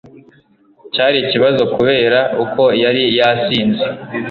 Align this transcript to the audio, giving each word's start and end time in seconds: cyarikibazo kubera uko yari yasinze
cyarikibazo 0.93 1.61
kubera 1.75 2.19
uko 2.43 2.63
yari 2.83 3.03
yasinze 3.17 3.85